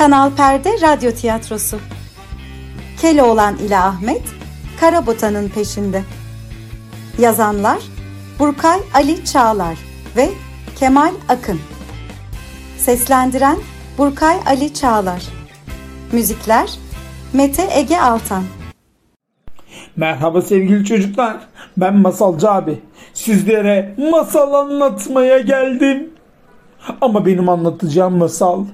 [0.00, 1.78] Kanal Perde Radyo Tiyatrosu
[3.00, 4.22] Keloğlan ile Ahmet
[4.80, 6.02] Karabotan'ın peşinde
[7.18, 7.78] Yazanlar
[8.38, 9.78] Burkay Ali Çağlar
[10.16, 10.28] ve
[10.78, 11.60] Kemal Akın
[12.78, 13.56] Seslendiren
[13.98, 15.22] Burkay Ali Çağlar
[16.12, 16.70] Müzikler
[17.32, 18.44] Mete Ege Altan
[19.96, 21.36] Merhaba sevgili çocuklar.
[21.76, 22.78] Ben Masalcı abi.
[23.14, 26.10] Sizlere masal anlatmaya geldim.
[27.00, 28.64] Ama benim anlatacağım masal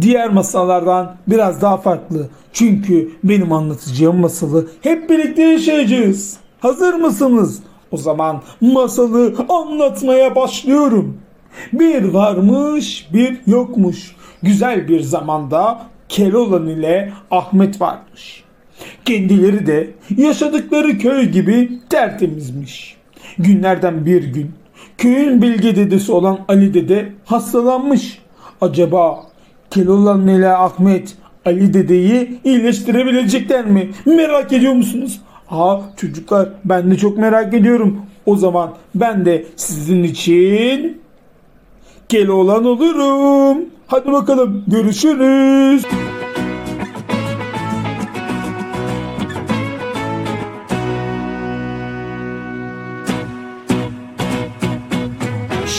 [0.00, 2.28] diğer masallardan biraz daha farklı.
[2.52, 6.36] Çünkü benim anlatacağım masalı hep birlikte yaşayacağız.
[6.60, 7.62] Hazır mısınız?
[7.90, 11.18] O zaman masalı anlatmaya başlıyorum.
[11.72, 14.16] Bir varmış, bir yokmuş.
[14.42, 18.44] Güzel bir zamanda Keloğlan ile Ahmet varmış.
[19.04, 22.96] Kendileri de yaşadıkları köy gibi tertemizmiş.
[23.38, 24.50] Günlerden bir gün
[24.98, 28.18] köyün bilge dedesi olan Ali dede hastalanmış.
[28.60, 29.26] Acaba
[29.70, 33.90] Keloğlan ile Ahmet Ali dedeyi iyileştirebilecekler mi?
[34.06, 35.20] Merak ediyor musunuz?
[35.46, 38.00] Ha çocuklar ben de çok merak ediyorum.
[38.26, 41.00] O zaman ben de sizin için
[42.08, 43.58] Keloğlan olurum.
[43.86, 45.84] Hadi bakalım görüşürüz.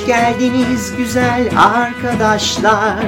[0.07, 3.05] Geldiniz güzel arkadaşlar.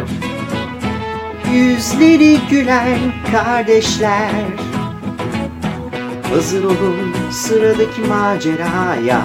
[1.54, 3.00] Yüzleri gülen
[3.32, 4.32] kardeşler.
[6.30, 9.22] Hazır olun sıradaki maceraya.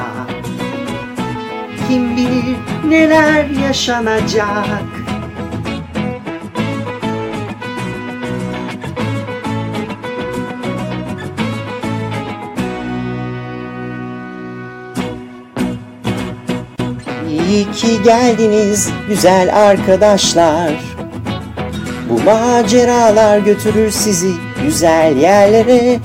[1.88, 2.56] Kim bilir
[2.88, 5.01] neler yaşanacak
[17.74, 20.70] Ki geldiniz güzel arkadaşlar.
[22.10, 24.30] Bu maceralar götürür sizi
[24.62, 25.98] güzel yerlere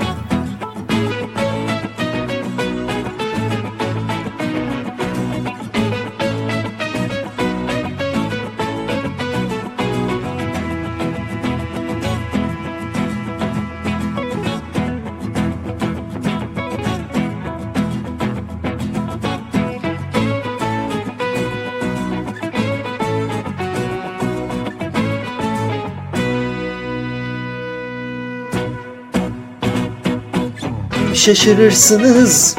[31.28, 32.56] Şaşırırsınız.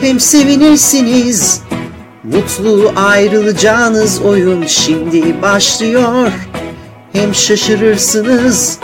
[0.00, 1.62] Hem sevinirsiniz.
[2.24, 6.32] Mutlu ayrılacağınız oyun şimdi başlıyor.
[7.12, 8.78] Hem şaşırırsınız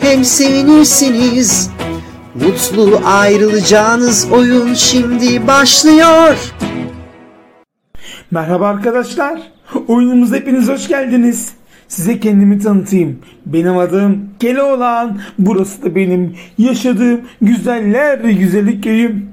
[0.00, 1.70] hem sevinirsiniz.
[2.34, 6.36] Mutlu ayrılacağınız oyun şimdi başlıyor.
[8.30, 9.42] Merhaba arkadaşlar.
[9.88, 11.52] Oyunumuza hepiniz hoş geldiniz.
[11.88, 13.18] Size kendimi tanıtayım.
[13.46, 15.20] Benim adım Keloğlan.
[15.38, 19.28] Burası da benim yaşadığım güzeller güzeli köyüm.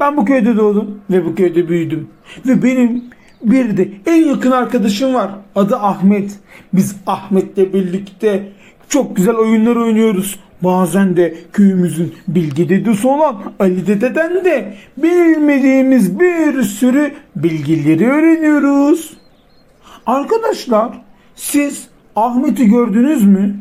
[0.00, 2.08] Ben bu köyde doğdum ve bu köyde büyüdüm.
[2.46, 3.04] Ve benim
[3.42, 5.30] bir de en yakın arkadaşım var.
[5.54, 6.38] Adı Ahmet.
[6.72, 8.48] Biz Ahmet'le birlikte
[8.88, 10.40] çok güzel oyunlar oynuyoruz.
[10.62, 19.16] Bazen de köyümüzün bilgi dedesi olan Ali dededen de bilmediğimiz bir sürü bilgileri öğreniyoruz.
[20.06, 21.05] Arkadaşlar
[21.36, 23.56] siz Ahmet'i gördünüz mü?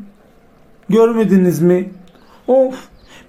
[0.89, 1.89] Görmediniz mi?
[2.47, 2.75] Of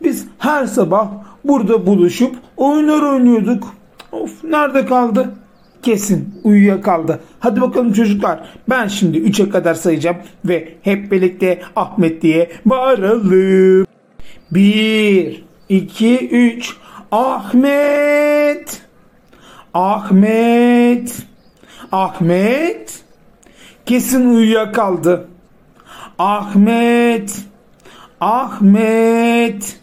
[0.02, 1.08] biz her sabah
[1.44, 3.74] burada buluşup oyunlar oynuyorduk.
[4.12, 5.34] Of nerede kaldı?
[5.82, 7.20] Kesin uyuyakaldı.
[7.40, 8.40] Hadi bakalım çocuklar.
[8.68, 13.86] Ben şimdi 3'e kadar sayacağım ve hep birlikte Ahmet diye bağıralım.
[14.50, 16.76] 1 2 3
[17.12, 18.82] Ahmet
[19.74, 21.26] Ahmet
[21.92, 23.05] Ahmet
[23.86, 25.28] Kesin uyuyakaldı.
[26.18, 27.38] Ahmet.
[28.20, 29.80] Ahmet.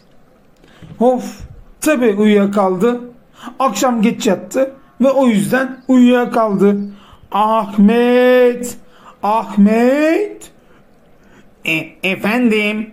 [1.00, 1.40] Of.
[1.80, 3.00] Tabi uyuyakaldı.
[3.58, 6.76] Akşam geç yattı ve o yüzden uyuyakaldı.
[7.32, 8.76] Ahmet.
[9.22, 10.50] Ahmet.
[11.64, 12.90] E, efendim.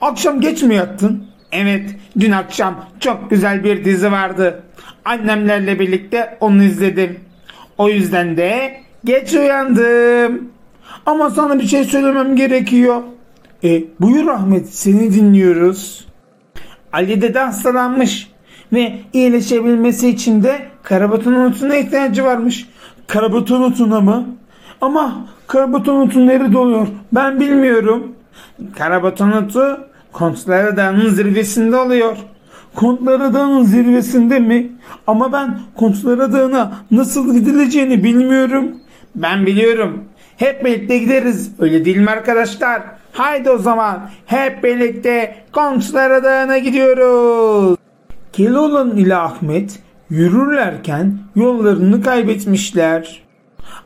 [0.00, 1.26] Akşam geç mi yattın?
[1.52, 1.90] Evet,
[2.20, 4.62] dün akşam çok güzel bir dizi vardı.
[5.04, 7.20] Annemlerle birlikte onu izledim.
[7.78, 10.48] O yüzden de geç uyandım.
[11.06, 13.02] Ama sana bir şey söylemem gerekiyor.
[13.64, 16.06] E, buyur Ahmet, seni dinliyoruz.
[16.92, 18.30] Ali dede hastalanmış
[18.72, 22.68] ve iyileşebilmesi için de karabaton otuna ihtiyacı varmış.
[23.06, 24.26] Karabaton otuna mı?
[24.80, 26.86] Ama karabaton otu nerede oluyor?
[27.12, 28.14] Ben bilmiyorum.
[28.78, 29.80] Karabaton otu
[30.12, 32.16] Kontlara Dağı'nın zirvesinde oluyor.
[32.74, 34.72] Kontlara Dağı'nın zirvesinde mi?
[35.06, 38.76] Ama ben Kontlara Dağı'na nasıl gidileceğini bilmiyorum.
[39.14, 40.04] Ben biliyorum.
[40.36, 41.52] hep birlikte gideriz.
[41.58, 42.82] Öyle değil mi arkadaşlar?
[43.12, 47.78] Haydi o zaman hep birlikte Komşulara Dağı'na gidiyoruz.
[48.32, 49.78] Keloğlan ile Ahmet
[50.10, 53.22] yürürlerken yollarını kaybetmişler.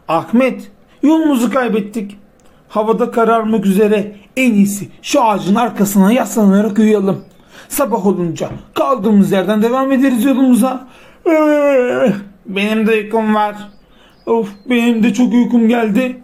[0.08, 0.70] Ahmet
[1.02, 2.18] yolumuzu kaybettik.
[2.68, 7.24] Havada kararmak üzere en iyisi şu ağacın arkasına yaslanarak uyuyalım.
[7.68, 10.88] Sabah olunca kaldığımız yerden devam ederiz yolumuza.
[12.46, 13.56] Benim de uykum var.
[14.26, 16.16] Of benim de çok uykum geldi.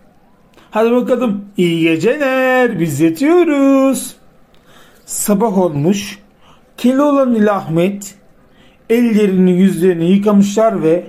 [0.70, 4.16] Hadi bakalım iyi geceler biz yatıyoruz.
[5.06, 6.18] Sabah olmuş.
[6.76, 8.14] Keloğlan ile Ahmet
[8.90, 11.06] ellerini yüzlerini yıkamışlar ve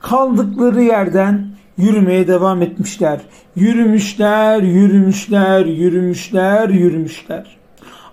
[0.00, 1.46] kaldıkları yerden
[1.78, 3.20] yürümeye devam etmişler.
[3.56, 7.56] Yürümüşler, yürümüşler, yürümüşler, yürümüşler.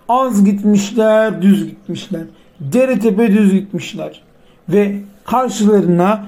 [0.09, 2.21] Az gitmişler, düz gitmişler.
[2.59, 4.21] Dere tepe düz gitmişler.
[4.69, 6.25] Ve karşılarına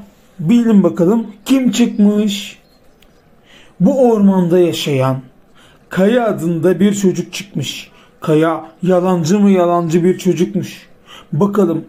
[0.50, 2.60] bilin bakalım kim çıkmış?
[3.80, 5.22] Bu ormanda yaşayan
[5.90, 7.92] Kaya adında bir çocuk çıkmış.
[8.22, 10.88] Kaya yalancı mı yalancı bir çocukmuş.
[11.34, 11.86] Bakalım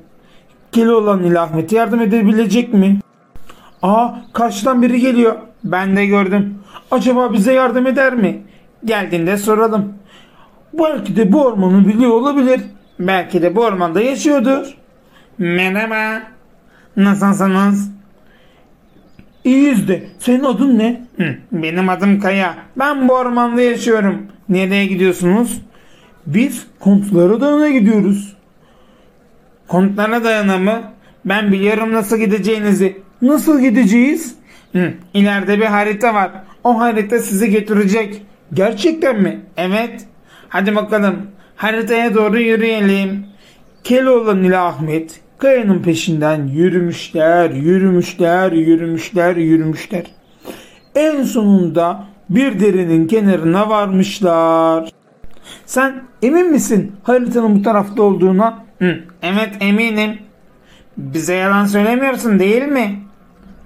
[0.73, 2.99] Keloğlan ile Ahmet yardım edebilecek mi?
[3.83, 5.37] Aa karşıdan biri geliyor.
[5.65, 6.59] Ben de gördüm.
[6.91, 8.43] Acaba bize yardım eder mi?
[8.85, 9.95] Geldiğinde soralım.
[10.73, 12.61] Belki de bu ormanı biliyor olabilir.
[12.99, 14.77] Belki de bu ormanda yaşıyordur.
[15.39, 16.23] Merhaba.
[16.97, 17.91] Nasılsınız?
[19.44, 20.03] İyiyiz de.
[20.19, 21.03] Senin adın ne?
[21.17, 22.56] Hı, benim adım Kaya.
[22.77, 24.27] Ben bu ormanda yaşıyorum.
[24.49, 25.62] Nereye gidiyorsunuz?
[26.27, 28.37] Biz Kontlara Dağı'na gidiyoruz.
[29.69, 30.83] Kontlara Dağı'na mı?
[31.25, 32.97] Ben biliyorum nasıl gideceğinizi.
[33.23, 34.35] Nasıl gideceğiz?
[34.73, 36.31] Hı, ileride bir harita var.
[36.65, 38.23] O harita sizi götürecek.
[38.55, 39.41] Gerçekten mi?
[39.56, 40.06] Evet.
[40.49, 41.17] Hadi bakalım.
[41.56, 43.27] Haritaya doğru yürüyelim.
[43.85, 50.05] Keloğlan ile Ahmet kayanın peşinden yürümüşler, yürümüşler, yürümüşler, yürümüşler.
[50.94, 54.91] En sonunda bir derinin kenarına varmışlar.
[55.67, 58.65] Sen emin misin haritanın bu tarafta olduğuna?
[58.79, 60.19] Hı, evet eminim.
[60.97, 63.03] Bize yalan söylemiyorsun değil mi?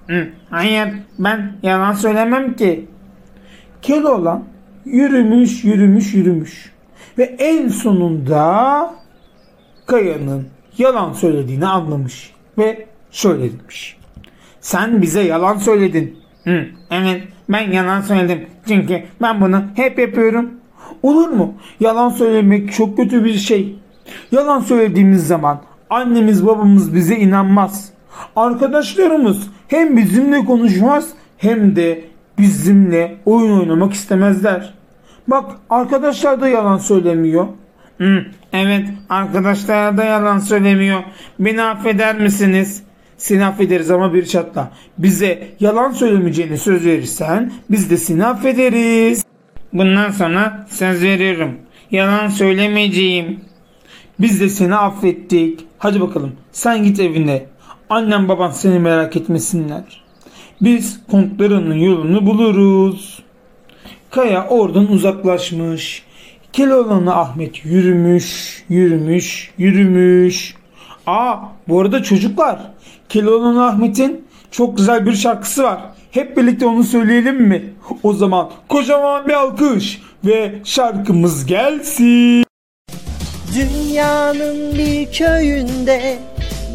[0.07, 0.87] Hı, hayır
[1.19, 2.87] ben yalan söylemem ki.
[3.81, 4.43] Keloğlan
[4.85, 6.71] yürümüş yürümüş yürümüş.
[7.17, 8.93] Ve en sonunda
[9.85, 12.33] Kaya'nın yalan söylediğini anlamış.
[12.57, 13.97] Ve şöyle demiş.
[14.61, 16.19] Sen bize yalan söyledin.
[16.43, 18.45] Hı, evet ben yalan söyledim.
[18.67, 20.51] Çünkü ben bunu hep yapıyorum.
[21.03, 21.53] Olur mu?
[21.79, 23.75] Yalan söylemek çok kötü bir şey.
[24.31, 27.89] Yalan söylediğimiz zaman annemiz babamız bize inanmaz.
[28.35, 29.37] Arkadaşlarımız
[29.67, 32.05] hem bizimle konuşmaz hem de
[32.39, 34.73] bizimle oyun oynamak istemezler.
[35.27, 37.47] Bak arkadaşlar da yalan söylemiyor.
[37.97, 41.03] Hı, evet arkadaşlar da yalan söylemiyor.
[41.39, 42.83] Beni affeder misiniz?
[43.17, 44.71] Seni affederiz ama bir şartla.
[44.97, 49.25] Bize yalan söylemeyeceğini söz verirsen biz de seni affederiz.
[49.73, 51.51] Bundan sonra söz veriyorum.
[51.91, 53.39] Yalan söylemeyeceğim.
[54.19, 55.59] Biz de seni affettik.
[55.77, 57.45] Hadi bakalım sen git evine.
[57.89, 60.03] Annem baban seni merak etmesinler.
[60.61, 63.23] Biz kontlarının yolunu buluruz.
[64.09, 66.03] Kaya oradan uzaklaşmış.
[66.57, 70.55] Keloğlan'la Ahmet yürümüş, yürümüş, yürümüş.
[71.07, 71.35] Aa
[71.67, 72.59] bu arada çocuklar
[73.09, 75.79] Keloğlan'la Ahmet'in çok güzel bir şarkısı var.
[76.11, 77.73] Hep birlikte onu söyleyelim mi?
[78.03, 82.43] O zaman kocaman bir alkış ve şarkımız gelsin.
[83.55, 86.17] Dünyanın bir köyünde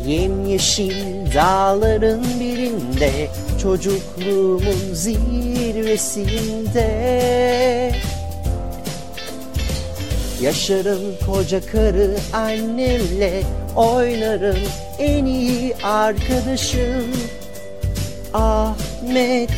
[0.06, 3.28] Yemyeşil dağların birinde
[3.62, 6.42] Çocukluğumun zirvesinde
[10.42, 13.42] Yaşarım koca karı annemle
[13.76, 14.58] Oynarım
[14.98, 17.10] en iyi arkadaşım
[18.34, 19.52] Ahmet'le.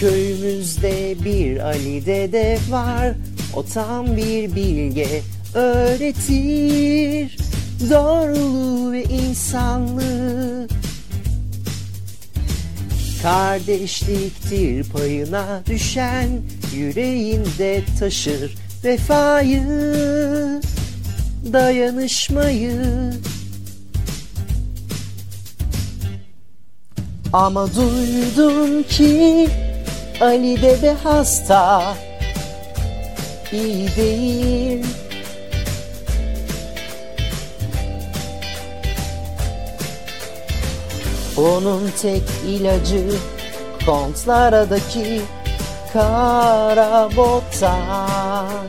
[0.00, 3.12] Köyümüzde bir Ali dede var
[3.56, 5.22] O tam bir bilge
[5.54, 7.38] öğretir.
[7.90, 10.68] Doğruluğu ve insanlığı
[13.22, 16.28] Kardeşliktir payına düşen
[16.76, 18.54] Yüreğinde taşır
[18.84, 19.62] vefayı
[21.52, 22.82] Dayanışmayı.
[27.32, 29.48] Ama duydum ki
[30.20, 31.94] Ali dede hasta
[33.52, 34.84] iyi değil.
[41.36, 43.10] Onun tek ilacı
[43.86, 45.20] kontlardaki
[45.94, 48.68] kara botan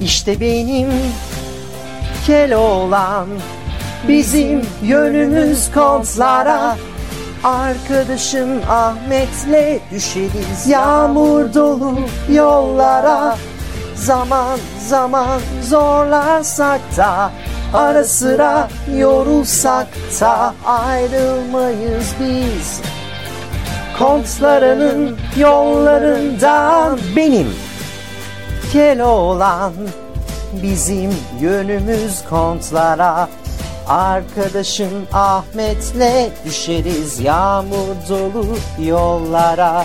[0.00, 0.88] İşte benim
[2.26, 3.26] Keloğlan
[4.08, 6.76] Bizim yönümüz kontlara.
[7.44, 11.98] Arkadaşım Ahmet'le düşeriz Yağmur dolu
[12.30, 13.36] yollara.
[13.94, 14.58] Zaman
[14.88, 17.30] zaman zorlarsak da
[17.74, 19.86] Ara sıra yorulsak
[20.20, 22.80] da Ayrılmayız biz.
[23.98, 27.48] Kontlarının yollarından Benim.
[28.72, 29.72] Keloğlan
[30.62, 33.28] Bizim yönümüz kontlara
[33.88, 38.46] Arkadaşım Ahmet'le düşeriz yağmur dolu
[38.78, 39.84] yollara.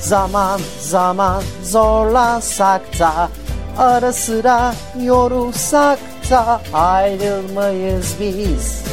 [0.00, 3.28] Zaman zaman zorlansak da
[3.78, 5.98] Ara sıra yorulsak
[6.30, 8.84] da ayrılmayız biz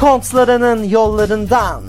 [0.00, 1.82] Kontlarının yollarından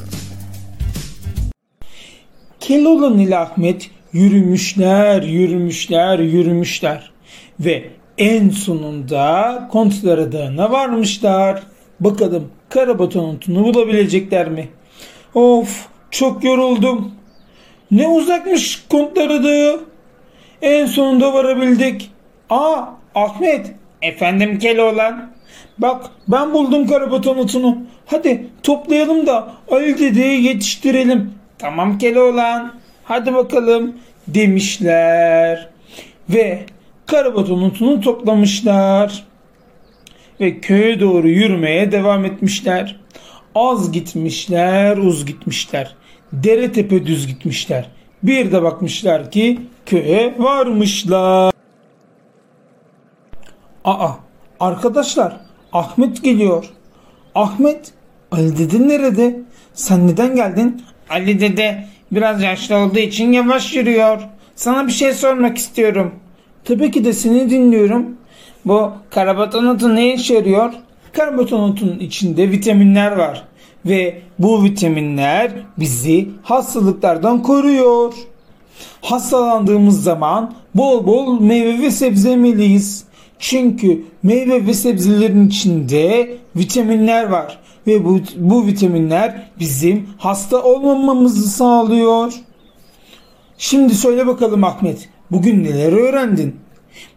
[2.60, 7.12] Keloğlan ile Ahmet yürümüşler, yürümüşler, yürümüşler.
[7.60, 11.64] Ve en sonunda Kontlara Dağı'na varmışlar.
[12.00, 14.70] Bakalım Karabaton otunu bulabilecekler mi?
[15.34, 17.20] Of çok yoruldum.
[17.92, 19.80] Ne uzakmış Kontlara Dağı.
[20.62, 22.12] En sonunda varabildik.
[22.50, 22.84] Aa
[23.16, 23.72] Ahmet.
[24.02, 25.32] Efendim Keloğlan.
[25.78, 27.88] Bak ben buldum karabaton.
[28.06, 31.34] Hadi toplayalım da Ali dedeyi yetiştirelim.
[31.58, 32.74] Tamam Keloğlan.
[33.04, 33.96] Hadi bakalım
[34.28, 35.70] demişler.
[36.30, 36.66] Ve
[37.06, 39.24] karabaton toplamışlar.
[40.40, 43.00] Ve köye doğru yürümeye devam etmişler.
[43.56, 45.96] Az gitmişler, uz gitmişler.
[46.34, 47.90] Dere tepe düz gitmişler.
[48.24, 51.54] Bir de bakmışlar ki köye varmışlar.
[53.86, 54.12] Aa
[54.60, 55.38] arkadaşlar
[55.74, 56.66] Ahmet geliyor.
[57.36, 57.92] Ahmet
[58.32, 59.40] Ali dede nerede?
[59.74, 60.82] Sen neden geldin?
[61.10, 64.22] Ali dede biraz yaşlı olduğu için yavaş yürüyor.
[64.56, 66.16] Sana bir şey sormak istiyorum.
[66.64, 68.18] Tabii ki de seni dinliyorum.
[68.66, 70.74] Bu karabaton otu ne işe yarıyor?
[71.14, 73.44] Karabaton otunun içinde vitaminler var.
[73.86, 78.14] Ve bu vitaminler bizi hastalıklardan koruyor.
[79.02, 83.04] Hastalandığımız zaman bol bol meyve ve sebze yemeliyiz.
[83.40, 92.34] Çünkü meyve ve sebzelerin içinde vitaminler var ve bu, bu vitaminler bizim hasta olmamamızı sağlıyor.
[93.58, 96.56] Şimdi söyle bakalım Ahmet, bugün neler öğrendin?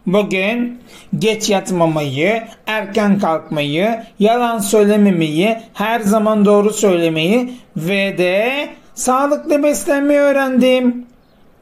[0.05, 0.79] Bugün
[1.19, 11.05] geç yatmamayı, erken kalkmayı, yalan söylememeyi, her zaman doğru söylemeyi ve de sağlıklı beslenmeyi öğrendim.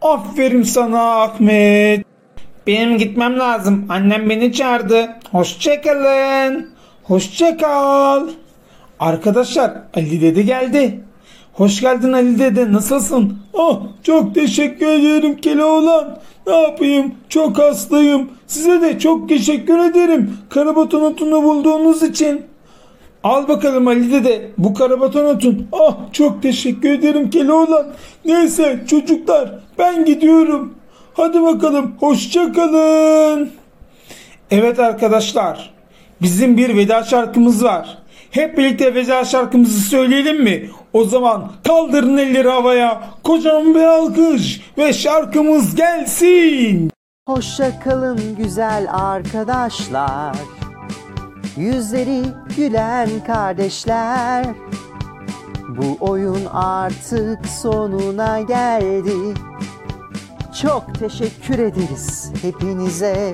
[0.01, 2.05] Aferin sana Ahmet.
[2.67, 3.85] Benim gitmem lazım.
[3.89, 5.09] Annem beni çağırdı.
[5.31, 6.69] Hoşçakalın.
[7.03, 8.27] Hoşçakal.
[8.99, 10.99] Arkadaşlar Ali dede geldi.
[11.53, 12.73] Hoş geldin Ali dede.
[12.73, 13.37] Nasılsın?
[13.53, 16.19] Oh çok teşekkür ederim Keloğlan.
[16.47, 17.15] Ne yapayım?
[17.29, 18.29] Çok hastayım.
[18.47, 20.37] Size de çok teşekkür ederim.
[20.49, 22.41] Karabaton otunu bulduğunuz için.
[23.23, 25.67] Al bakalım Ali dede bu karabaton otun.
[25.71, 27.87] Ah çok teşekkür ederim Keloğlan.
[28.25, 30.75] Neyse çocuklar ben gidiyorum.
[31.13, 33.49] Hadi bakalım hoşça kalın.
[34.51, 35.73] Evet arkadaşlar
[36.21, 37.97] bizim bir veda şarkımız var.
[38.31, 40.69] Hep birlikte veda şarkımızı söyleyelim mi?
[40.93, 43.01] O zaman kaldırın elleri havaya.
[43.23, 46.91] Kocaman bir alkış ve şarkımız gelsin.
[47.27, 50.35] Hoşça kalın güzel arkadaşlar
[51.57, 52.21] Yüzleri
[52.57, 54.45] gülen kardeşler
[55.69, 59.39] Bu oyun artık sonuna geldi
[60.61, 63.33] Çok teşekkür ederiz hepinize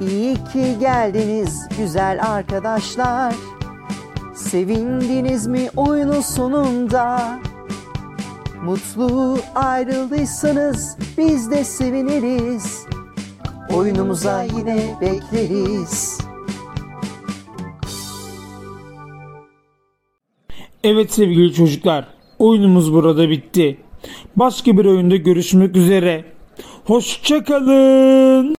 [0.00, 3.34] İyi ki geldiniz güzel arkadaşlar
[4.34, 7.38] Sevindiniz mi oyunun sonunda?
[8.64, 12.86] Mutlu ayrıldıysanız biz de seviniriz.
[13.74, 16.18] Oyunumuza yine bekleriz.
[20.84, 23.78] Evet sevgili çocuklar oyunumuz burada bitti.
[24.36, 26.24] Başka bir oyunda görüşmek üzere.
[26.84, 28.56] Hoşçakalın.